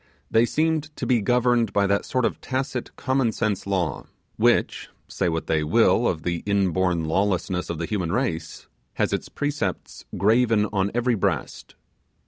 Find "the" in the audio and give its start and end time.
6.23-6.41, 7.77-7.85